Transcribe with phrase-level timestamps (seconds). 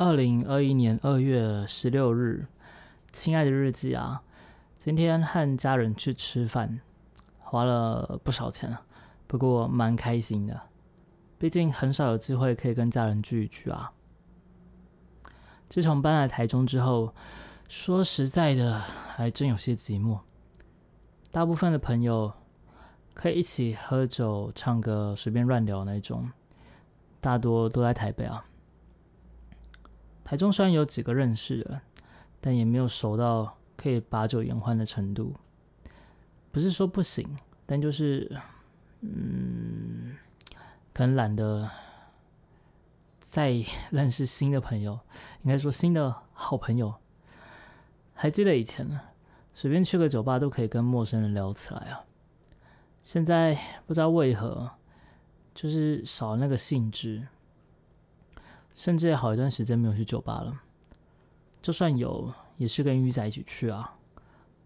[0.00, 2.46] 二零二一年二月十六日，
[3.12, 4.22] 亲爱的日记啊，
[4.78, 6.80] 今天和家人去吃饭，
[7.38, 8.80] 花了不少钱啊，
[9.26, 10.58] 不过蛮开心的，
[11.36, 13.92] 毕竟很少有机会可以跟家人聚一聚啊。
[15.68, 17.14] 自从搬来台中之后，
[17.68, 20.20] 说实在的，还真有些寂寞。
[21.30, 22.32] 大部分的朋友
[23.12, 26.30] 可以一起喝酒、唱歌、随便乱聊那种，
[27.20, 28.46] 大多都在台北啊。
[30.30, 31.80] 台中虽然有几个认识的，
[32.40, 35.34] 但也没有熟到可以把酒言欢的程度。
[36.52, 38.30] 不是说不行，但就是，
[39.00, 40.16] 嗯，
[40.92, 41.68] 可能懒得
[43.18, 43.56] 再
[43.90, 45.00] 认识新的朋友，
[45.42, 46.94] 应该说新的好朋友。
[48.14, 49.00] 还记得以前呢，
[49.52, 52.04] 随便去个酒吧都可以跟陌生人聊起来啊。
[53.02, 54.70] 现在不知道为何，
[55.56, 57.26] 就是少了那个兴致。
[58.80, 60.62] 甚至也好一段时间没有去酒吧了，
[61.60, 63.98] 就算有，也是跟鱼仔一起去啊，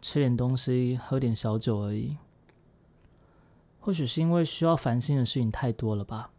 [0.00, 2.16] 吃点东西，喝点小酒而已。
[3.80, 6.30] 或许是因为需要烦心的事情太多了吧，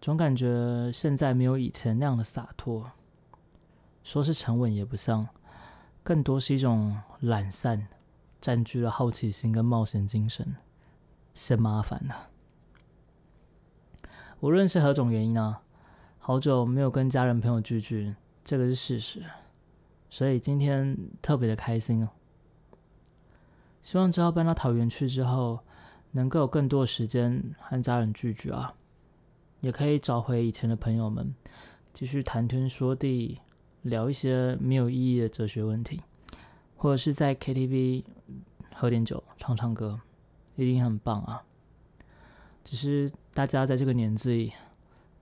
[0.00, 2.92] 总感觉现在没有以前那样的洒脱。
[4.04, 5.26] 说是沉稳也不像，
[6.04, 7.88] 更多是一种懒散，
[8.40, 10.54] 占据了好奇心跟冒险精神，
[11.34, 12.28] 嫌麻烦了。
[14.38, 15.62] 无论是何种原因啊。
[16.26, 19.22] 好久没有跟家人朋友聚聚，这个是事实，
[20.08, 22.08] 所以今天特别的开心哦。
[23.82, 25.58] 希望之后搬到桃园去之后，
[26.12, 28.72] 能够有更多的时间和家人聚聚啊，
[29.60, 31.34] 也可以找回以前的朋友们，
[31.92, 33.40] 继续谈天说地，
[33.82, 36.00] 聊一些没有意义的哲学问题，
[36.78, 38.02] 或者是在 KTV
[38.72, 40.00] 喝点酒，唱唱歌，
[40.56, 41.44] 一定很棒啊。
[42.64, 44.54] 只是大家在这个年纪。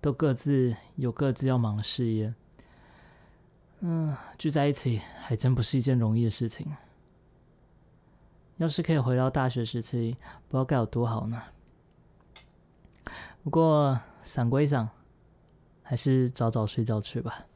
[0.00, 2.34] 都各自有各自要忙的事业，
[3.80, 6.74] 嗯，聚在一起还真不是一件容易的事情。
[8.56, 10.16] 要是可以回到大学时期，
[10.48, 11.42] 不知道该有多好呢。
[13.42, 14.88] 不过想归想，
[15.82, 17.46] 还是早早睡觉去吧。